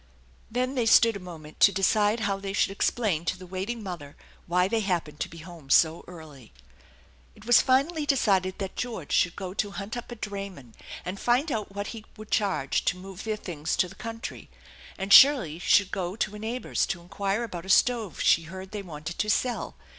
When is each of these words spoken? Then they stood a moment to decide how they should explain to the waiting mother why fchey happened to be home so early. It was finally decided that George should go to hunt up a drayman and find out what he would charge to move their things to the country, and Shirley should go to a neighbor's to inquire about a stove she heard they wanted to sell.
Then 0.49 0.73
they 0.73 0.87
stood 0.87 1.15
a 1.15 1.19
moment 1.19 1.59
to 1.59 1.71
decide 1.71 2.21
how 2.21 2.37
they 2.37 2.53
should 2.53 2.71
explain 2.71 3.23
to 3.25 3.37
the 3.37 3.45
waiting 3.45 3.83
mother 3.83 4.15
why 4.47 4.67
fchey 4.67 4.81
happened 4.81 5.19
to 5.19 5.29
be 5.29 5.37
home 5.37 5.69
so 5.69 6.03
early. 6.07 6.53
It 7.35 7.45
was 7.45 7.61
finally 7.61 8.07
decided 8.07 8.57
that 8.57 8.75
George 8.75 9.11
should 9.11 9.35
go 9.35 9.53
to 9.53 9.69
hunt 9.69 9.95
up 9.95 10.11
a 10.11 10.15
drayman 10.15 10.73
and 11.05 11.19
find 11.19 11.51
out 11.51 11.75
what 11.75 11.85
he 11.93 12.03
would 12.17 12.31
charge 12.31 12.83
to 12.85 12.97
move 12.97 13.25
their 13.25 13.35
things 13.37 13.75
to 13.77 13.87
the 13.87 13.93
country, 13.93 14.49
and 14.97 15.13
Shirley 15.13 15.59
should 15.59 15.91
go 15.91 16.15
to 16.15 16.33
a 16.33 16.39
neighbor's 16.39 16.87
to 16.87 16.99
inquire 17.01 17.43
about 17.43 17.67
a 17.67 17.69
stove 17.69 18.21
she 18.21 18.45
heard 18.45 18.71
they 18.71 18.81
wanted 18.81 19.19
to 19.19 19.29
sell. 19.29 19.75